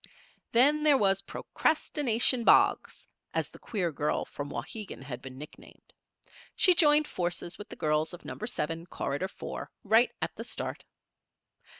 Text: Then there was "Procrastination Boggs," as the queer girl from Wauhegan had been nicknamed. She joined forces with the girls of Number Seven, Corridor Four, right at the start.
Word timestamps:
Then 0.51 0.81
there 0.81 0.97
was 0.97 1.21
"Procrastination 1.21 2.43
Boggs," 2.43 3.07
as 3.35 3.51
the 3.51 3.59
queer 3.59 3.91
girl 3.91 4.25
from 4.25 4.49
Wauhegan 4.49 5.03
had 5.03 5.21
been 5.21 5.37
nicknamed. 5.37 5.93
She 6.55 6.73
joined 6.73 7.07
forces 7.07 7.59
with 7.59 7.69
the 7.69 7.75
girls 7.75 8.11
of 8.11 8.25
Number 8.25 8.47
Seven, 8.47 8.87
Corridor 8.87 9.27
Four, 9.27 9.69
right 9.83 10.11
at 10.19 10.35
the 10.35 10.43
start. 10.43 10.85